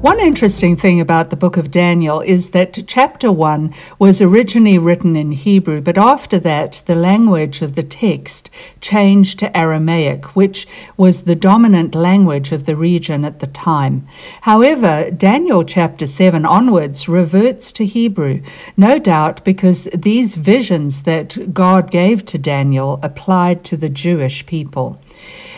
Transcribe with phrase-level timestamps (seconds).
[0.00, 5.14] One interesting thing about the book of Daniel is that chapter 1 was originally written
[5.14, 8.48] in Hebrew, but after that, the language of the text
[8.80, 10.66] changed to Aramaic, which
[10.96, 14.06] was the dominant language of the region at the time.
[14.40, 18.40] However, Daniel chapter 7 onwards reverts to Hebrew,
[18.78, 24.98] no doubt because these visions that God gave to Daniel applied to the Jewish people.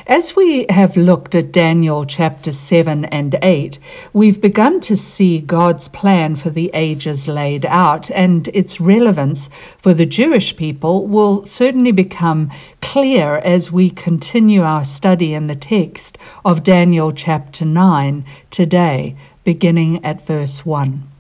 [0.07, 3.79] As we have looked at Daniel chapter 7 and 8,
[4.13, 9.47] we've begun to see God's plan for the ages laid out, and its relevance
[9.79, 15.55] for the Jewish people will certainly become clear as we continue our study in the
[15.55, 21.12] text of Daniel chapter 9 today, beginning at verse 1.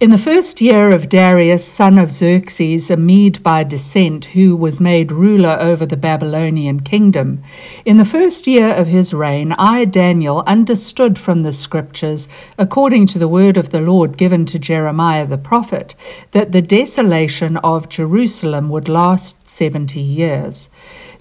[0.00, 4.80] In the first year of Darius, son of Xerxes, a Mede by descent, who was
[4.80, 7.42] made ruler over the Babylonian kingdom,
[7.84, 13.18] in the first year of his reign, I, Daniel, understood from the scriptures, according to
[13.18, 15.94] the word of the Lord given to Jeremiah the prophet,
[16.30, 20.70] that the desolation of Jerusalem would last seventy years.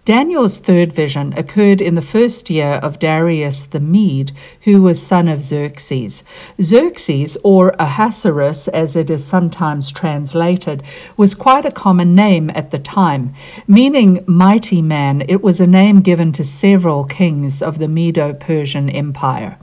[0.10, 5.28] Daniel's third vision occurred in the first year of Darius the Mede, who was son
[5.28, 6.24] of Xerxes.
[6.60, 10.82] Xerxes, or Ahasuerus as it is sometimes translated,
[11.16, 13.36] was quite a common name at the time.
[13.68, 18.90] Meaning mighty man, it was a name given to several kings of the Medo Persian
[18.90, 19.60] Empire.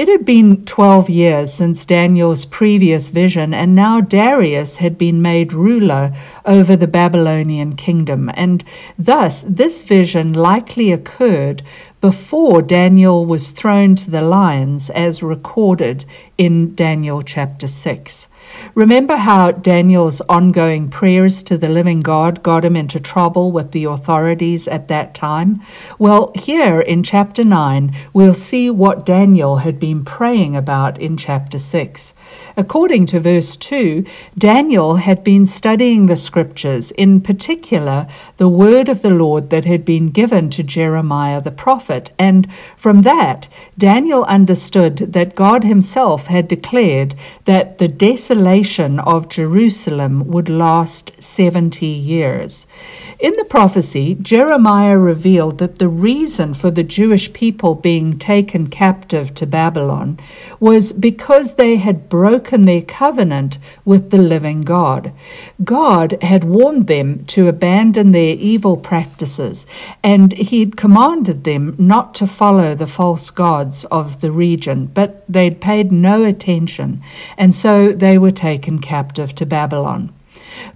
[0.00, 5.52] It had been 12 years since Daniel's previous vision, and now Darius had been made
[5.52, 6.12] ruler
[6.46, 8.30] over the Babylonian kingdom.
[8.32, 8.64] And
[8.98, 11.62] thus, this vision likely occurred
[12.00, 16.06] before Daniel was thrown to the lions, as recorded
[16.38, 18.28] in Daniel chapter 6.
[18.74, 23.84] Remember how Daniel's ongoing prayers to the living God got him into trouble with the
[23.84, 25.60] authorities at that time?
[25.98, 31.58] Well, here in chapter 9, we'll see what Daniel had been praying about in chapter
[31.58, 32.14] 6.
[32.56, 34.04] According to verse 2,
[34.38, 39.84] Daniel had been studying the scriptures, in particular, the word of the Lord that had
[39.84, 46.48] been given to Jeremiah the prophet and from that Daniel understood that God himself had
[46.48, 47.14] declared
[47.44, 47.88] that the
[48.40, 52.66] desolation of Jerusalem would last 70 years.
[53.18, 59.34] In the prophecy, Jeremiah revealed that the reason for the Jewish people being taken captive
[59.34, 60.18] to Babylon
[60.58, 65.12] was because they had broken their covenant with the living God.
[65.62, 69.66] God had warned them to abandon their evil practices,
[70.02, 75.24] and he had commanded them not to follow the false gods of the region, but
[75.28, 77.02] they'd paid no attention,
[77.36, 80.12] and so they were taken captive to Babylon.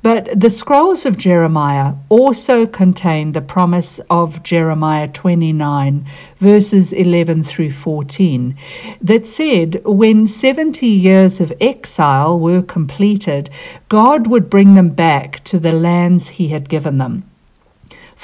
[0.02, 6.04] But the scrolls of Jeremiah also contain the promise of Jeremiah 29,
[6.38, 8.56] verses 11 through 14,
[9.00, 13.50] that said, when 70 years of exile were completed,
[13.88, 17.24] God would bring them back to the lands he had given them.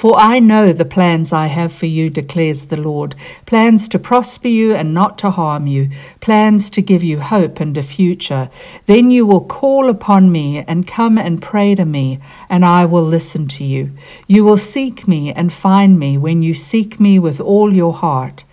[0.01, 3.13] For I know the plans I have for you, declares the Lord
[3.45, 5.91] plans to prosper you and not to harm you,
[6.21, 8.49] plans to give you hope and a future.
[8.87, 12.17] Then you will call upon me and come and pray to me,
[12.49, 13.91] and I will listen to you.
[14.27, 18.43] You will seek me and find me when you seek me with all your heart.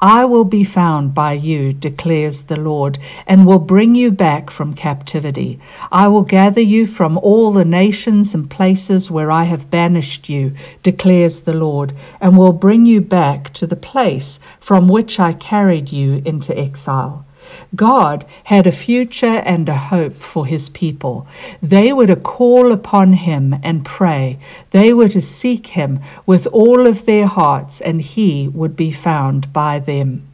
[0.00, 4.72] I will be found by you, declares the Lord, and will bring you back from
[4.72, 5.58] captivity.
[5.90, 10.52] I will gather you from all the nations and places where I have banished you,
[10.84, 15.90] declares the Lord, and will bring you back to the place from which I carried
[15.90, 17.24] you into exile.
[17.74, 21.26] God had a future and a hope for his people.
[21.62, 24.38] They were to call upon him and pray.
[24.70, 29.52] They were to seek him with all of their hearts, and he would be found
[29.52, 30.27] by them.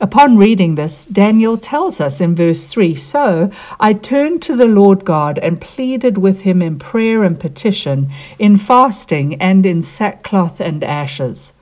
[0.00, 3.50] Upon reading this, Daniel tells us in verse 3 So
[3.80, 8.08] I turned to the Lord God and pleaded with him in prayer and petition,
[8.38, 11.52] in fasting and in sackcloth and ashes.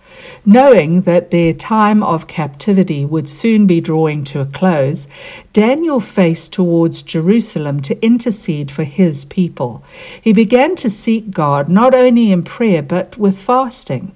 [0.44, 5.06] Knowing that their time of captivity would soon be drawing to a close,
[5.52, 9.82] Daniel faced towards Jerusalem to intercede for his people.
[10.20, 14.14] He began to seek God not only in prayer but with fasting.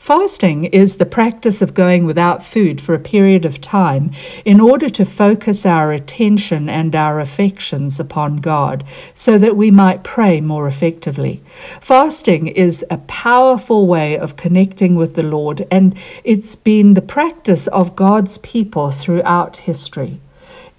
[0.00, 4.10] Fasting is the practice of going without food for a period of time
[4.46, 8.82] in order to focus our attention and our affections upon God
[9.12, 11.42] so that we might pray more effectively.
[11.82, 15.94] Fasting is a powerful way of connecting with the Lord, and
[16.24, 20.18] it's been the practice of God's people throughout history.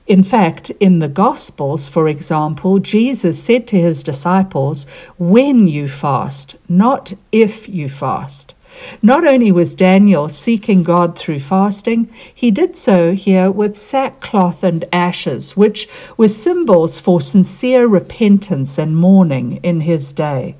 [0.07, 4.85] In fact, in the Gospels, for example, Jesus said to his disciples,
[5.19, 8.55] When you fast, not if you fast.
[9.01, 14.85] Not only was Daniel seeking God through fasting, he did so here with sackcloth and
[14.93, 15.87] ashes, which
[16.17, 20.55] were symbols for sincere repentance and mourning in his day.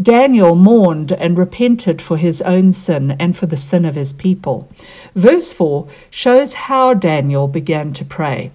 [0.00, 4.68] Daniel mourned and repented for his own sin and for the sin of his people.
[5.14, 8.50] Verse 4 shows how Daniel began to pray.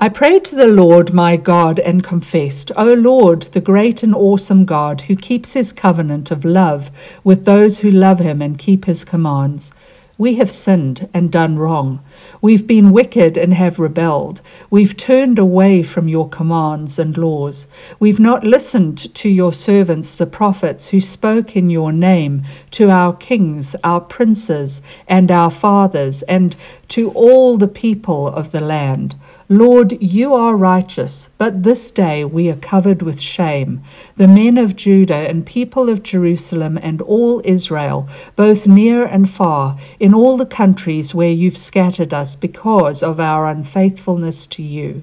[0.00, 4.64] I prayed to the Lord my God and confessed, O Lord, the great and awesome
[4.64, 6.90] God, who keeps his covenant of love
[7.22, 9.72] with those who love him and keep his commands.
[10.18, 12.00] We have sinned and done wrong.
[12.40, 14.40] We've been wicked and have rebelled.
[14.70, 17.66] We've turned away from your commands and laws.
[17.98, 22.42] We've not listened to your servants, the prophets, who spoke in your name
[22.72, 26.54] to our kings, our princes, and our fathers, and
[26.88, 29.16] to all the people of the land.
[29.52, 33.82] Lord, you are righteous, but this day we are covered with shame,
[34.16, 39.76] the men of Judah and people of Jerusalem and all Israel, both near and far,
[40.00, 45.02] in all the countries where you've scattered us because of our unfaithfulness to you.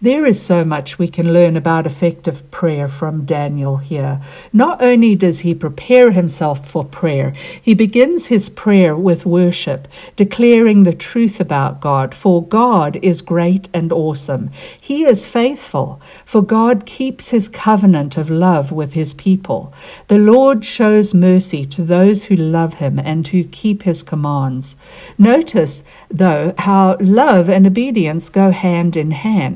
[0.00, 4.20] There is so much we can learn about effective prayer from Daniel here.
[4.52, 7.32] Not only does he prepare himself for prayer,
[7.62, 13.68] he begins his prayer with worship, declaring the truth about God, for God is great
[13.72, 14.50] and awesome.
[14.80, 19.72] He is faithful, for God keeps his covenant of love with his people.
[20.08, 24.76] The Lord shows mercy to those who love him and who keep his commands.
[25.16, 29.53] Notice, though, how love and obedience go hand in hand.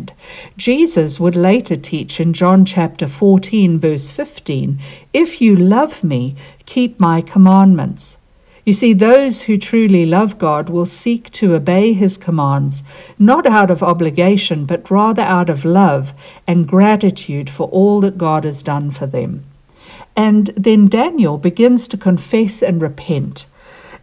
[0.57, 4.79] Jesus would later teach in John chapter 14, verse 15
[5.13, 6.35] If you love me,
[6.67, 8.19] keep my commandments.
[8.69, 12.83] You see, those who truly love God will seek to obey his commands,
[13.19, 16.13] not out of obligation, but rather out of love
[16.47, 19.45] and gratitude for all that God has done for them.
[20.15, 23.47] And then Daniel begins to confess and repent.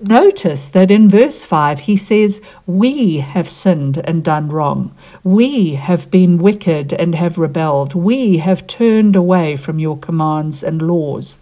[0.01, 4.93] Notice that in verse 5 he says, We have sinned and done wrong.
[5.23, 7.95] We have been wicked and have rebelled.
[7.95, 11.37] We have turned away from your commands and laws.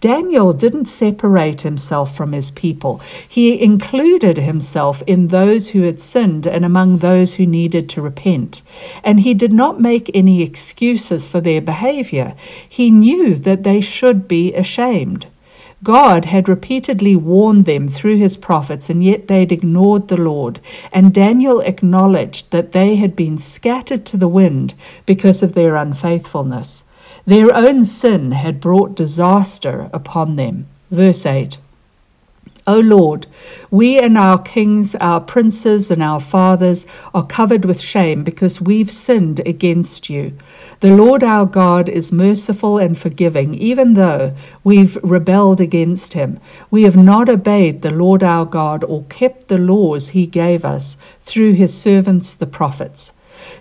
[0.00, 3.00] Daniel didn't separate himself from his people.
[3.28, 8.62] He included himself in those who had sinned and among those who needed to repent.
[9.04, 12.34] And he did not make any excuses for their behavior.
[12.68, 15.26] He knew that they should be ashamed.
[15.82, 20.60] God had repeatedly warned them through his prophets, and yet they'd ignored the Lord.
[20.92, 24.74] And Daniel acknowledged that they had been scattered to the wind
[25.06, 26.84] because of their unfaithfulness.
[27.26, 30.66] Their own sin had brought disaster upon them.
[30.90, 31.58] Verse 8
[32.64, 33.26] O Lord,
[33.72, 38.90] we and our kings, our princes, and our fathers are covered with shame because we've
[38.90, 40.36] sinned against you.
[40.78, 46.38] The Lord our God is merciful and forgiving, even though we've rebelled against him.
[46.70, 50.94] We have not obeyed the Lord our God or kept the laws he gave us
[51.20, 53.12] through his servants the prophets.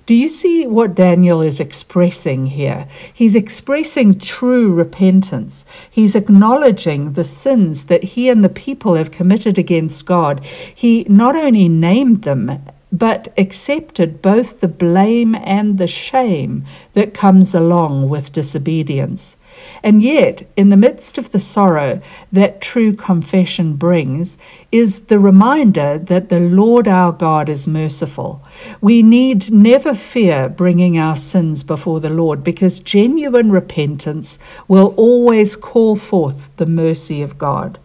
[0.06, 2.88] Do you see what Daniel is expressing here?
[3.14, 5.66] He's expressing true repentance.
[5.90, 10.44] He's acknowledging the sins that he and the people have committed against God.
[10.44, 12.62] He not only named them
[12.92, 19.38] but accepted both the blame and the shame that comes along with disobedience.
[19.84, 24.38] And yet, in the midst of the sorrow that true confession brings,
[24.72, 28.44] is the reminder that the Lord our God is merciful.
[28.82, 35.56] We need never fear bringing our sins before the Lord because genuine repentance will always
[35.56, 37.80] call forth the mercy of God.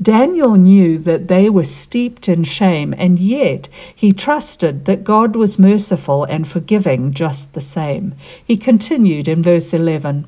[0.00, 5.58] Daniel knew that they were steeped in shame, and yet he trusted that God was
[5.58, 8.14] merciful and forgiving just the same.
[8.44, 10.26] He continued in verse 11.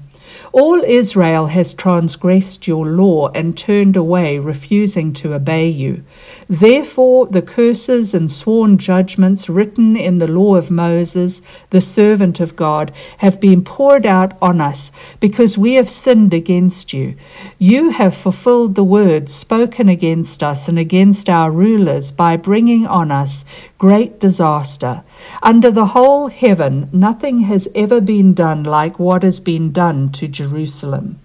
[0.53, 6.03] All Israel has transgressed your law and turned away, refusing to obey you.
[6.49, 11.41] Therefore, the curses and sworn judgments written in the law of Moses,
[11.71, 14.91] the servant of God, have been poured out on us
[15.21, 17.15] because we have sinned against you.
[17.61, 23.13] You have fulfilled the words spoken against us and against our rulers by bringing on
[23.13, 23.45] us
[23.79, 25.05] great disaster.
[25.45, 30.27] Under the whole heaven, nothing has ever been done like what has been done to
[30.41, 31.19] Jerusalem.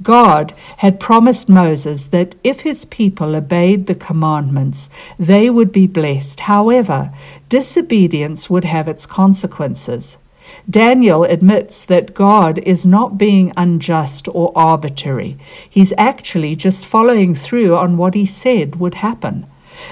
[0.00, 6.40] God had promised Moses that if his people obeyed the commandments, they would be blessed.
[6.40, 7.10] However,
[7.48, 10.18] disobedience would have its consequences.
[10.70, 15.36] Daniel admits that God is not being unjust or arbitrary.
[15.68, 19.46] He's actually just following through on what he said would happen.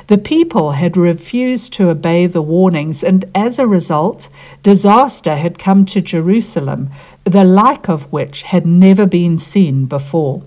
[0.09, 4.29] The people had refused to obey the warnings, and as a result,
[4.63, 6.91] disaster had come to Jerusalem,
[7.25, 10.43] the like of which had never been seen before.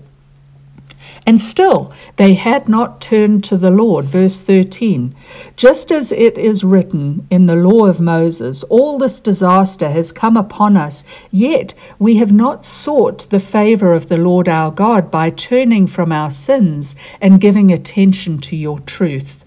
[1.30, 4.06] And still they had not turned to the Lord.
[4.06, 5.14] Verse 13
[5.54, 10.36] Just as it is written in the law of Moses, all this disaster has come
[10.36, 15.30] upon us, yet we have not sought the favor of the Lord our God by
[15.30, 19.44] turning from our sins and giving attention to your truth.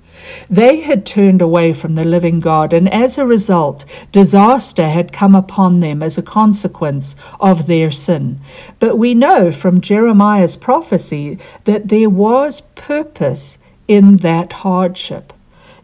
[0.49, 5.35] They had turned away from the living God, and as a result, disaster had come
[5.35, 8.39] upon them as a consequence of their sin.
[8.79, 15.33] But we know from Jeremiah's prophecy that there was purpose in that hardship.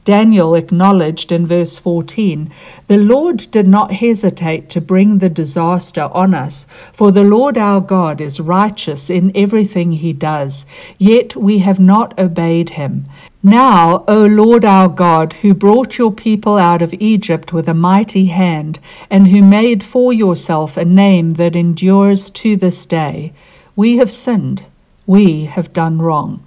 [0.10, 2.50] Daniel acknowledged in verse 14
[2.88, 7.80] The Lord did not hesitate to bring the disaster on us, for the Lord our
[7.80, 10.66] God is righteous in everything he does,
[10.98, 13.06] yet we have not obeyed him.
[13.44, 18.26] Now, O Lord our God, who brought your people out of Egypt with a mighty
[18.26, 18.80] hand,
[19.12, 23.32] and who made for yourself a name that endures to this day,
[23.76, 24.66] we have sinned,
[25.06, 26.44] we have done wrong.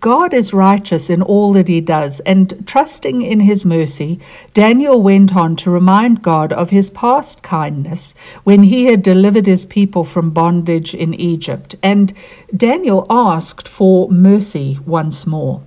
[0.00, 4.20] God is righteous in all that he does, and trusting in his mercy,
[4.54, 8.14] Daniel went on to remind God of his past kindness
[8.44, 11.74] when he had delivered his people from bondage in Egypt.
[11.82, 12.12] And
[12.56, 15.62] Daniel asked for mercy once more.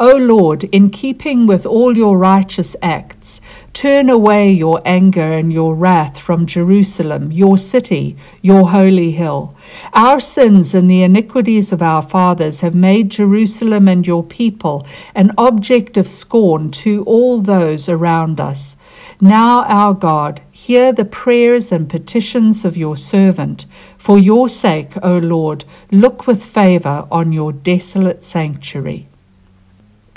[0.00, 3.40] O Lord, in keeping with all your righteous acts,
[3.72, 9.56] turn away your anger and your wrath from Jerusalem, your city, your holy hill.
[9.94, 14.86] Our sins and the iniquities of our fathers have made Jerusalem and your people
[15.16, 18.76] an object of scorn to all those around us.
[19.20, 23.66] Now, our God, hear the prayers and petitions of your servant.
[23.98, 29.07] For your sake, O Lord, look with favor on your desolate sanctuary.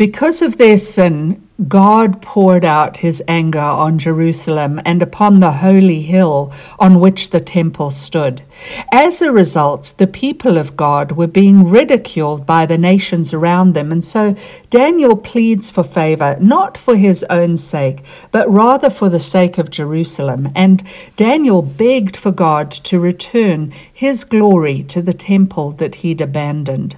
[0.01, 6.01] Because of their sin, God poured out his anger on Jerusalem and upon the holy
[6.01, 8.41] hill on which the temple stood.
[8.91, 13.91] As a result, the people of God were being ridiculed by the nations around them,
[13.91, 14.33] and so
[14.71, 19.69] Daniel pleads for favor, not for his own sake, but rather for the sake of
[19.69, 20.47] Jerusalem.
[20.55, 20.81] And
[21.15, 26.95] Daniel begged for God to return his glory to the temple that he'd abandoned.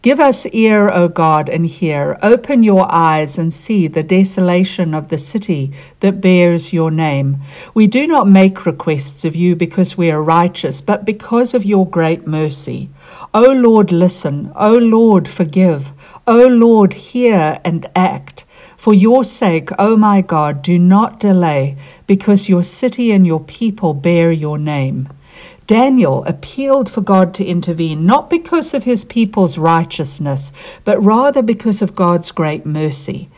[0.00, 2.18] Give us ear, O God, and hear.
[2.22, 7.38] Open your eyes and see the desolation of the city that bears your name.
[7.74, 11.84] We do not make requests of you because we are righteous, but because of your
[11.84, 12.90] great mercy.
[13.34, 14.52] O Lord, listen.
[14.54, 15.92] O Lord, forgive.
[16.28, 18.44] O Lord, hear and act.
[18.78, 23.92] For your sake, O my God, do not delay, because your city and your people
[23.92, 25.08] bear your name.
[25.66, 31.82] Daniel appealed for God to intervene, not because of his people's righteousness, but rather because
[31.82, 33.28] of God's great mercy.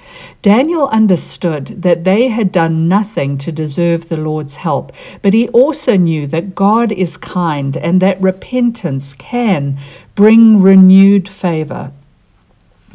[0.43, 4.93] Daniel understood that they had done nothing to deserve the Lord's help,
[5.23, 9.79] but he also knew that God is kind and that repentance can
[10.15, 11.93] bring renewed favor.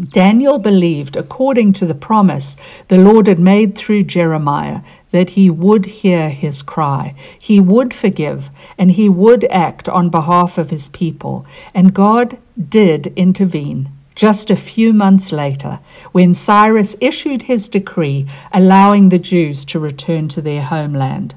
[0.02, 2.58] Daniel believed, according to the promise
[2.90, 8.50] the Lord had made through Jeremiah, that he would hear his cry, he would forgive,
[8.78, 11.46] and he would act on behalf of his people.
[11.74, 12.38] And God
[12.70, 13.90] did intervene.
[14.16, 15.80] Just a few months later,
[16.12, 21.36] when Cyrus issued his decree allowing the Jews to return to their homeland.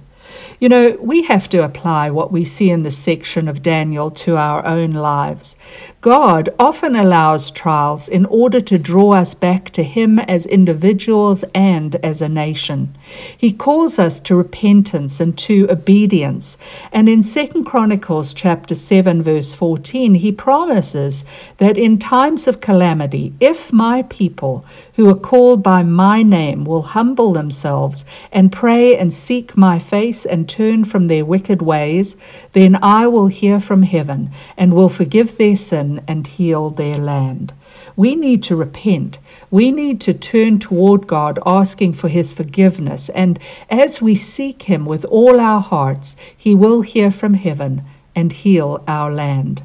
[0.60, 4.36] You know, we have to apply what we see in the section of Daniel to
[4.36, 5.54] our own lives.
[6.00, 11.94] God often allows trials in order to draw us back to Him as individuals and
[12.04, 12.96] as a nation.
[13.36, 16.58] He calls us to repentance and to obedience.
[16.92, 21.24] And in 2 Chronicles chapter 7 verse 14, he promises
[21.58, 26.82] that in times of calamity, if my people who are called by my name will
[26.82, 32.16] humble themselves and pray and seek my face and turn from their wicked ways,
[32.52, 37.52] then I will hear from heaven and will forgive their sin and heal their land.
[37.94, 39.18] We need to repent.
[39.50, 43.08] We need to turn toward God, asking for His forgiveness.
[43.10, 43.38] And
[43.70, 47.82] as we seek Him with all our hearts, He will hear from heaven
[48.14, 49.62] and heal our land.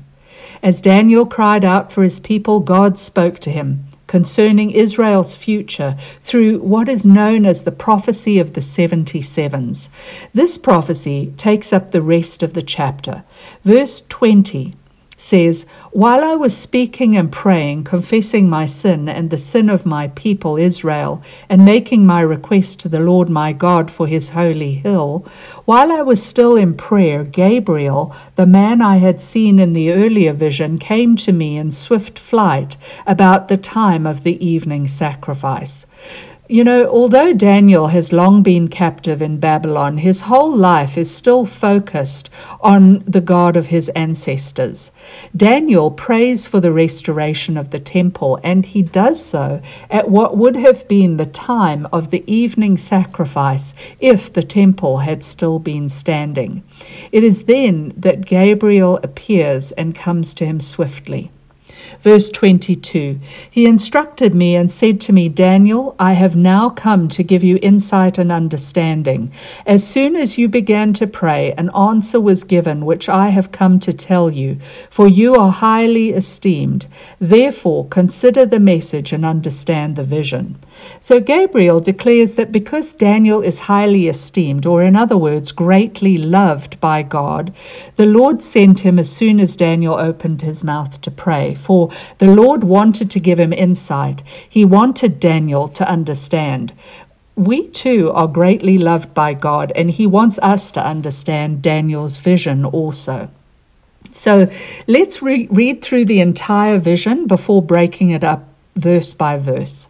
[0.62, 6.60] As Daniel cried out for his people, God spoke to him concerning Israel's future through
[6.60, 9.90] what is known as the prophecy of the 77s.
[10.34, 13.24] This prophecy takes up the rest of the chapter.
[13.64, 14.76] Verse 20
[15.24, 20.10] says, While I was speaking and praying, confessing my sin and the sin of my
[20.10, 25.26] people Israel, and making my request to the Lord my God for his holy hill,
[25.64, 30.34] while I was still in prayer, Gabriel, the man I had seen in the earlier
[30.34, 32.76] vision, came to me in swift flight
[33.08, 35.86] about the time of the evening sacrifice.
[36.54, 41.48] You know, although Daniel has long been captive in Babylon, his whole life is still
[41.48, 42.30] focused
[42.62, 44.92] on the God of his ancestors.
[45.36, 50.56] Daniel prays for the restoration of the temple, and he does so at what would
[50.56, 56.64] have been the time of the evening sacrifice if the temple had still been standing.
[57.12, 61.32] It is then that Gabriel appears and comes to him swiftly.
[62.04, 63.18] Verse 22
[63.50, 67.58] He instructed me and said to me, Daniel, I have now come to give you
[67.62, 69.32] insight and understanding.
[69.66, 73.80] As soon as you began to pray, an answer was given, which I have come
[73.80, 74.56] to tell you,
[74.90, 76.88] for you are highly esteemed.
[77.20, 80.58] Therefore, consider the message and understand the vision.
[81.00, 86.82] So Gabriel declares that because Daniel is highly esteemed, or in other words, greatly loved
[86.82, 87.54] by God,
[87.96, 91.54] the Lord sent him as soon as Daniel opened his mouth to pray.
[91.54, 94.24] For the Lord wanted to give him insight.
[94.50, 96.74] He wanted Daniel to understand.
[97.36, 102.64] We too are greatly loved by God, and He wants us to understand Daniel's vision
[102.64, 103.30] also.
[104.12, 104.48] So
[104.86, 109.88] let's re- read through the entire vision before breaking it up verse by verse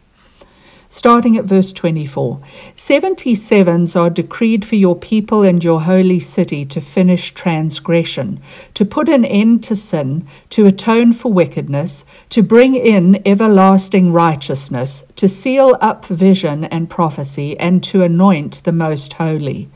[0.94, 2.40] starting at verse 24.
[2.76, 8.40] Seventy sevens are decreed for your people and your holy city to finish transgression,
[8.76, 15.04] to put an end to sin, to atone for wickedness, to bring in everlasting righteousness,
[15.24, 19.70] to seal up vision and prophecy, and to anoint the most holy.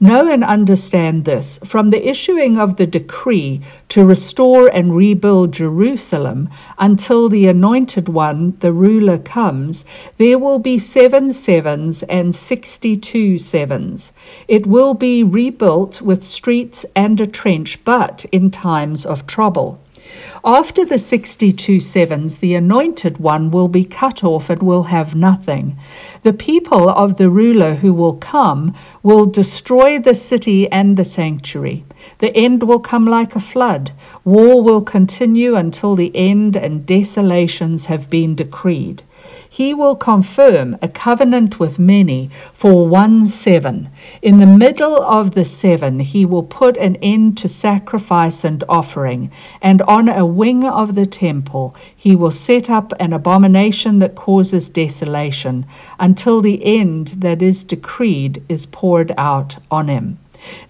[0.00, 6.50] Know and understand this from the issuing of the decree to restore and rebuild Jerusalem
[6.80, 9.84] until the anointed one, the ruler, comes,
[10.16, 14.12] there will be seven sevens and sixty two sevens.
[14.48, 19.78] It will be rebuilt with streets and a trench, but in times of trouble.
[20.44, 25.76] After the 62 sevens, the anointed one will be cut off and will have nothing.
[26.22, 28.72] The people of the ruler who will come
[29.02, 31.84] will destroy the city and the sanctuary.
[32.18, 33.90] The end will come like a flood.
[34.24, 39.02] War will continue until the end and desolations have been decreed.
[39.50, 43.88] He will confirm a covenant with many for one seven.
[44.20, 49.30] In the middle of the seven, he will put an end to sacrifice and offering,
[49.62, 54.68] and on a wing of the temple, he will set up an abomination that causes
[54.68, 55.64] desolation,
[55.98, 60.18] until the end that is decreed is poured out on him.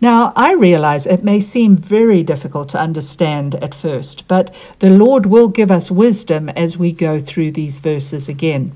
[0.00, 5.26] Now, I realize it may seem very difficult to understand at first, but the Lord
[5.26, 8.72] will give us wisdom as we go through these verses again.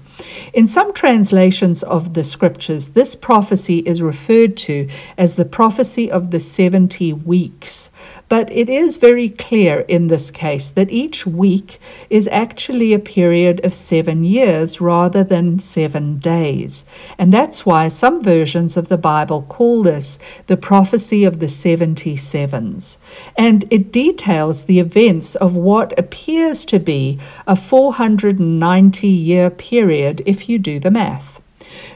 [0.52, 6.30] In some translations of the scriptures, this prophecy is referred to as the prophecy of
[6.30, 7.90] the 70 weeks,
[8.28, 11.78] but it is very clear in this case that each week
[12.10, 16.84] is actually a period of seven years rather than seven days.
[17.18, 22.98] And that's why some versions of the Bible call this the prophecy of the 77s.
[23.36, 30.48] And it details the events of what appears to be a 490 year period if
[30.48, 31.40] you do the math.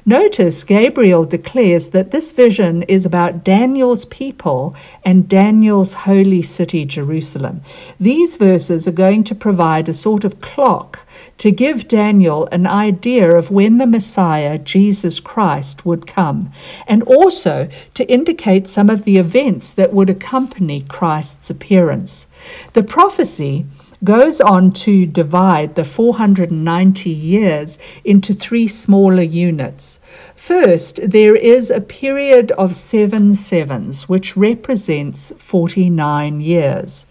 [0.04, 7.62] Notice Gabriel declares that this vision is about Daniel's people and Daniel's holy city, Jerusalem.
[7.98, 11.06] These verses are going to provide a sort of clock
[11.38, 16.52] to give Daniel an idea of when the Messiah, Jesus Christ, would come,
[16.86, 22.28] and also to indicate some of the events that would accompany Christ's appearance.
[22.72, 23.66] The prophecy
[24.06, 30.00] goes on to divide the 490 years into three smaller units.
[30.34, 37.04] First, there is a period of seven sevens, which represents 49 years.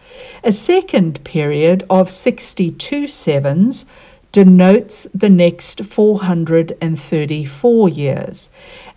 [0.43, 3.86] A second period of 62 sevens
[4.36, 8.49] denotes the next 434 years.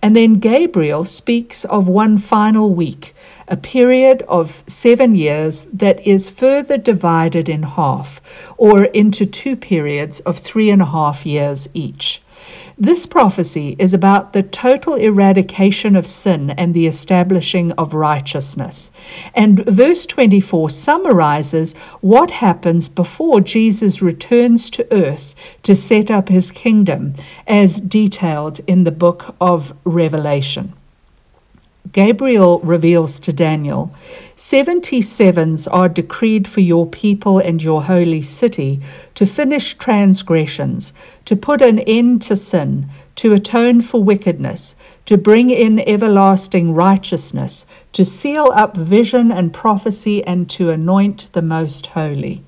[0.02, 3.14] And then Gabriel speaks of one final week,
[3.48, 8.20] a period of seven years that is further divided in half,
[8.56, 12.22] or into two periods of three and a half years each.
[12.80, 18.92] This prophecy is about the total eradication of sin and the establishing of righteousness.
[19.34, 26.52] And verse 24 summarizes what happens before Jesus returns to earth to set up his
[26.52, 27.14] kingdom,
[27.48, 30.72] as detailed in the book of Revelation.
[31.92, 33.90] Gabriel reveals to Daniel
[34.36, 38.80] 77s are decreed for your people and your holy city
[39.14, 40.92] to finish transgressions,
[41.24, 47.64] to put an end to sin, to atone for wickedness, to bring in everlasting righteousness,
[47.92, 52.44] to seal up vision and prophecy, and to anoint the most holy.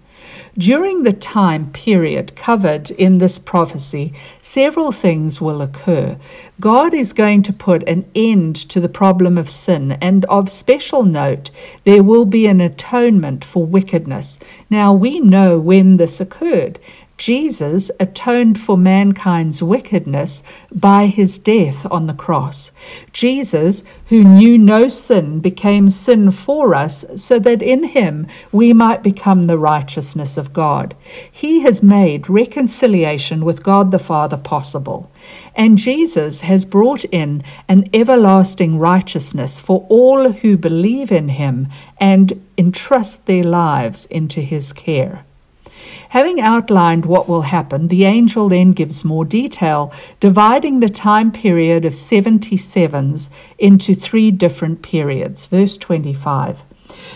[0.61, 6.18] During the time period covered in this prophecy, several things will occur.
[6.61, 11.03] God is going to put an end to the problem of sin, and of special
[11.03, 11.51] note,
[11.85, 14.38] there will be an atonement for wickedness.
[14.68, 16.79] Now, we know when this occurred.
[17.20, 22.72] Jesus atoned for mankind's wickedness by his death on the cross.
[23.12, 29.02] Jesus, who knew no sin, became sin for us so that in him we might
[29.02, 30.94] become the righteousness of God.
[31.30, 35.12] He has made reconciliation with God the Father possible.
[35.54, 42.42] And Jesus has brought in an everlasting righteousness for all who believe in him and
[42.56, 45.26] entrust their lives into his care.
[46.11, 51.85] Having outlined what will happen, the angel then gives more detail, dividing the time period
[51.85, 55.46] of 77s into three different periods.
[55.46, 56.64] Verse 25.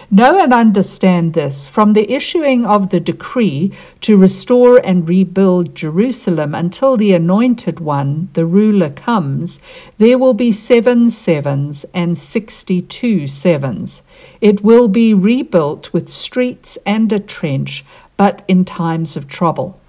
[0.08, 6.54] Know and understand this from the issuing of the decree to restore and rebuild Jerusalem
[6.54, 9.58] until the anointed one, the ruler, comes,
[9.98, 14.04] there will be seven sevens and sixty two sevens.
[14.40, 17.84] It will be rebuilt with streets and a trench,
[18.16, 19.80] but in times of trouble.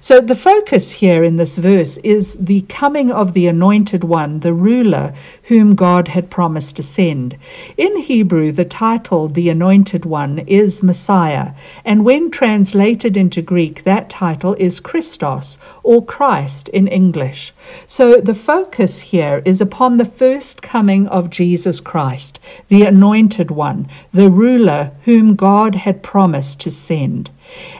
[0.00, 4.52] So the focus here in this verse is the coming of the anointed one, the
[4.52, 5.14] ruler,
[5.44, 7.36] whom God had promised to send.
[7.76, 11.52] In Hebrew, the title, the anointed one, is Messiah,
[11.84, 17.54] and when translated into Greek, that title is Christos, or Christ in English.
[17.86, 23.86] So the focus here is upon the first coming of Jesus Christ, the anointed one,
[24.12, 27.30] the ruler whom God had promised to send.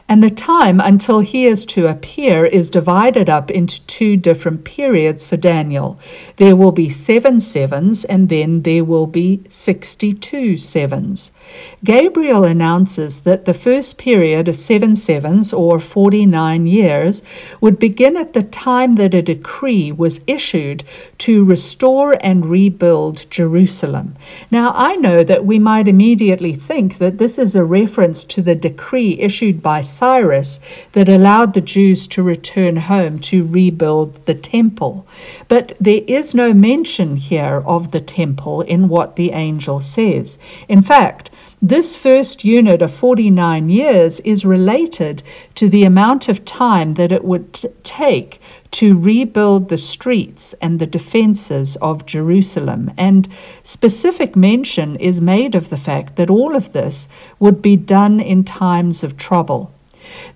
[0.09, 5.25] And the time until he is to appear is divided up into two different periods
[5.25, 5.99] for Daniel.
[6.37, 11.31] There will be seven sevens, and then there will be 62 sevens.
[11.83, 17.23] Gabriel announces that the first period of seven sevens, or 49 years,
[17.61, 20.83] would begin at the time that a decree was issued
[21.17, 24.15] to restore and rebuild Jerusalem.
[24.51, 28.55] Now, I know that we might immediately think that this is a reference to the
[28.55, 30.59] decree issued by Cyrus
[30.91, 35.07] that allowed the Jews to return home to rebuild the temple.
[35.47, 40.37] But there is no mention here of the temple in what the angel says.
[40.67, 41.31] In fact,
[41.63, 45.23] this first unit of 49 years is related
[45.55, 50.77] to the amount of time that it would t- take to rebuild the streets and
[50.77, 52.91] the defenses of Jerusalem.
[52.97, 53.29] And
[53.63, 57.07] specific mention is made of the fact that all of this
[57.39, 59.71] would be done in times of trouble.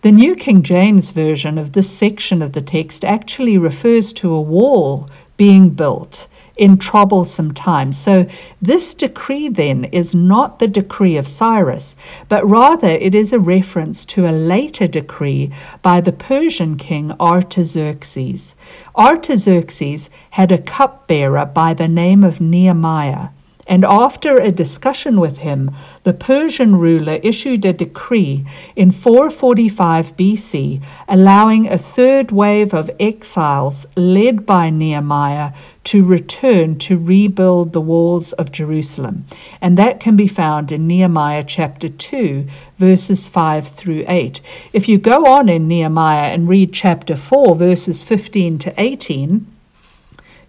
[0.03, 4.39] The New King James Version of this section of the text actually refers to a
[4.39, 7.97] wall being built in troublesome times.
[7.97, 8.25] So,
[8.61, 11.95] this decree then is not the decree of Cyrus,
[12.27, 18.55] but rather it is a reference to a later decree by the Persian king Artaxerxes.
[18.95, 23.29] Artaxerxes had a cupbearer by the name of Nehemiah.
[23.67, 25.71] And after a discussion with him,
[26.03, 33.85] the Persian ruler issued a decree in 445 BC allowing a third wave of exiles
[33.95, 35.51] led by Nehemiah
[35.85, 39.25] to return to rebuild the walls of Jerusalem.
[39.61, 42.45] And that can be found in Nehemiah chapter 2,
[42.77, 44.41] verses 5 through 8.
[44.73, 49.45] If you go on in Nehemiah and read chapter 4, verses 15 to 18,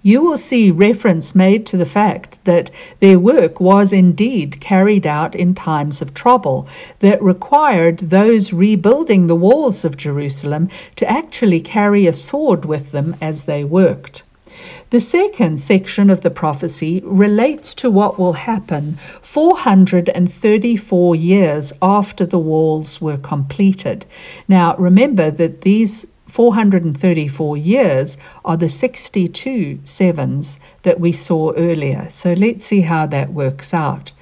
[0.02, 5.34] you will see reference made to the fact that their work was indeed carried out
[5.34, 6.68] in times of trouble
[7.00, 13.16] that required those rebuilding the walls of Jerusalem to actually carry a sword with them
[13.20, 14.22] as they worked.
[14.90, 22.38] The second section of the prophecy relates to what will happen 434 years after the
[22.38, 24.06] walls were completed.
[24.48, 32.08] Now, remember that these 434 years are the 62 sevens that we saw earlier.
[32.10, 34.12] So let's see how that works out.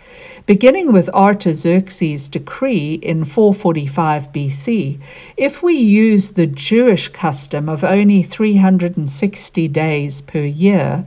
[0.47, 5.01] Beginning with Artaxerxes' decree in 445 BC,
[5.37, 11.05] if we use the Jewish custom of only 360 days per year,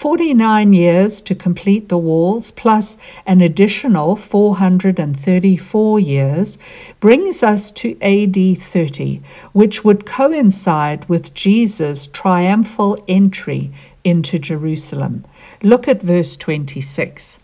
[0.00, 6.56] 49 years to complete the walls, plus an additional 434 years,
[7.00, 9.20] brings us to AD 30,
[9.52, 13.70] which would coincide with Jesus' triumphal entry
[14.02, 15.26] into Jerusalem.
[15.62, 17.38] Look at verse 26.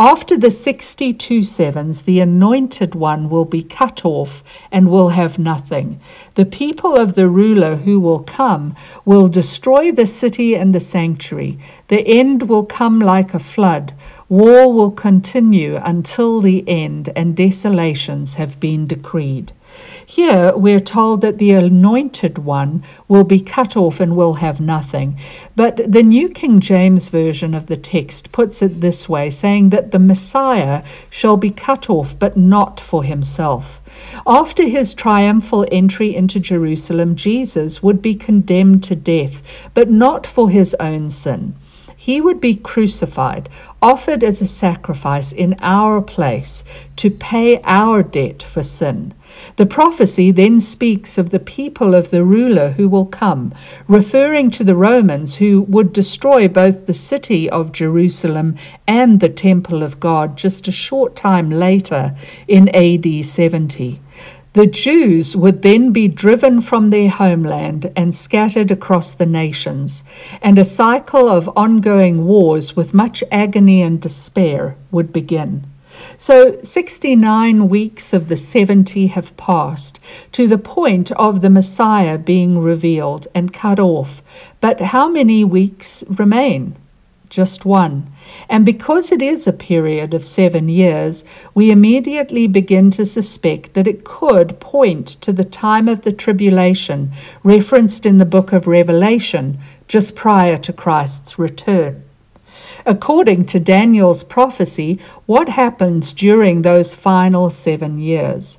[0.00, 5.98] After the 62 sevens, the anointed one will be cut off and will have nothing.
[6.36, 11.58] The people of the ruler who will come will destroy the city and the sanctuary.
[11.88, 13.92] The end will come like a flood.
[14.28, 19.50] War will continue until the end, and desolations have been decreed.
[20.06, 25.18] Here we're told that the anointed one will be cut off and will have nothing.
[25.56, 29.90] But the New King James Version of the text puts it this way, saying that
[29.90, 33.80] the Messiah shall be cut off, but not for himself.
[34.26, 40.50] After his triumphal entry into Jerusalem, Jesus would be condemned to death, but not for
[40.50, 41.54] his own sin.
[42.08, 43.50] He would be crucified,
[43.82, 46.64] offered as a sacrifice in our place
[46.96, 49.12] to pay our debt for sin.
[49.56, 53.52] The prophecy then speaks of the people of the ruler who will come,
[53.86, 58.54] referring to the Romans who would destroy both the city of Jerusalem
[58.86, 62.14] and the temple of God just a short time later
[62.48, 64.00] in AD 70.
[64.58, 70.02] The Jews would then be driven from their homeland and scattered across the nations,
[70.42, 75.64] and a cycle of ongoing wars with much agony and despair would begin.
[76.16, 80.00] So 69 weeks of the 70 have passed
[80.32, 84.54] to the point of the Messiah being revealed and cut off.
[84.60, 86.74] But how many weeks remain?
[87.28, 88.10] Just one.
[88.48, 93.86] And because it is a period of seven years, we immediately begin to suspect that
[93.86, 97.10] it could point to the time of the tribulation
[97.42, 102.02] referenced in the book of Revelation just prior to Christ's return.
[102.86, 108.58] According to Daniel's prophecy, what happens during those final seven years?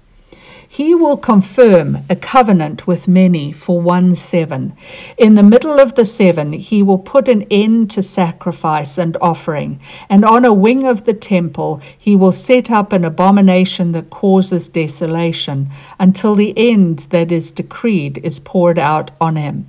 [0.71, 4.73] He will confirm a covenant with many for one seven.
[5.17, 9.79] In the middle of the seven, he will put an end to sacrifice and offering,
[10.09, 14.67] and on a wing of the temple, he will set up an abomination that causes
[14.67, 19.65] desolation until the end that is decreed is poured out on him.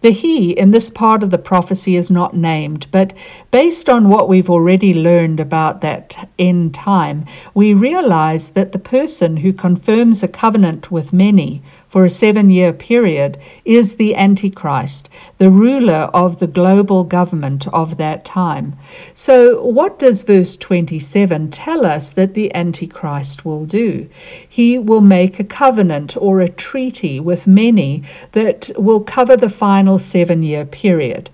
[0.00, 3.12] The he in this part of the prophecy is not named, but
[3.50, 9.38] based on what we've already learned about that end time, we realize that the person
[9.38, 15.50] who confirms a covenant with many for a seven year period is the Antichrist, the
[15.50, 18.76] ruler of the global government of that time.
[19.14, 24.08] So, what does verse 27 tell us that the Antichrist will do?
[24.48, 29.98] He will make a covenant or a treaty with many that will cover the final
[29.98, 31.28] seven year period.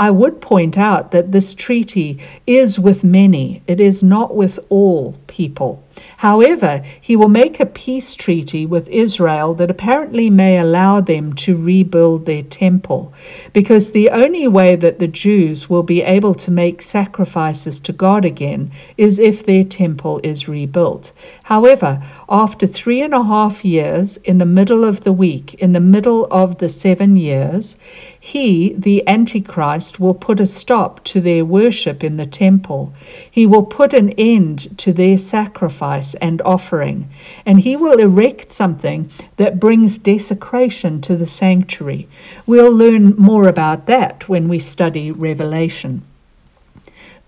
[0.00, 5.18] I would point out that this treaty is with many, it is not with all
[5.26, 5.84] people.
[6.16, 11.62] However, he will make a peace treaty with Israel that apparently may allow them to
[11.62, 13.12] rebuild their temple,
[13.52, 18.24] because the only way that the Jews will be able to make sacrifices to God
[18.24, 21.12] again is if their temple is rebuilt.
[21.42, 25.80] However, after three and a half years, in the middle of the week, in the
[25.80, 27.76] middle of the seven years,
[28.22, 32.92] he, the Antichrist, will put a stop to their worship in the temple.
[33.30, 37.08] He will put an end to their sacrifice and offering,
[37.46, 42.08] and he will erect something that brings desecration to the sanctuary.
[42.46, 46.02] We'll learn more about that when we study Revelation.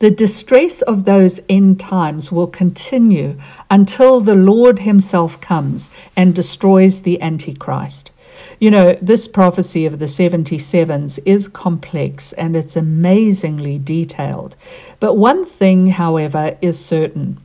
[0.01, 3.39] The distress of those end times will continue
[3.71, 8.12] until the Lord Himself comes and destroys the Antichrist.
[8.63, 14.55] You know, this prophecy of the 77s is complex and it's amazingly detailed.
[15.01, 17.41] But one thing, however, is certain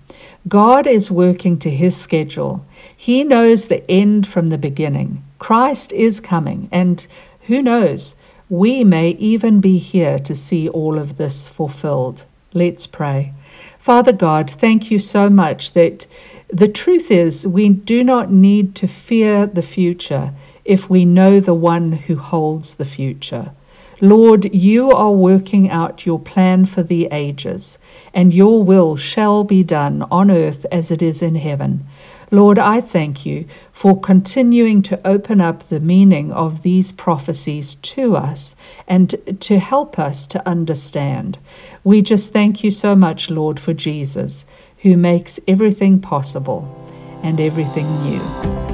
[0.47, 2.63] God is working to his schedule.
[2.95, 5.23] He knows the end from the beginning.
[5.39, 7.07] Christ is coming, and
[7.47, 8.13] who knows,
[8.47, 12.25] we may even be here to see all of this fulfilled.
[12.53, 13.33] Let's pray.
[13.79, 16.05] Father God, thank you so much that
[16.49, 20.31] the truth is we do not need to fear the future
[20.67, 23.51] if we know the one who holds the future.
[23.99, 27.79] Lord, you are working out your plan for the ages,
[28.13, 31.83] and your will shall be done on earth as it is in heaven.
[32.29, 38.15] Lord, I thank you for continuing to open up the meaning of these prophecies to
[38.15, 38.55] us
[38.87, 41.39] and to help us to understand.
[41.83, 44.45] We just thank you so much, Lord, for Jesus,
[44.79, 46.76] who makes everything possible
[47.23, 48.21] and everything new.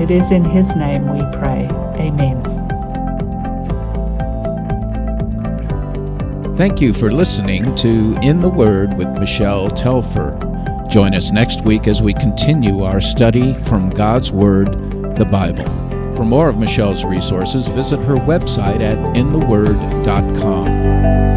[0.02, 1.68] It is in His name we pray.
[2.00, 2.42] Amen.
[6.56, 10.38] Thank you for listening to In the Word with Michele Telfer.
[10.90, 14.68] Join us next week as we continue our study from God's Word,
[15.16, 15.66] the Bible.
[16.16, 21.33] For more of Michele's resources, visit her website at intheword.com.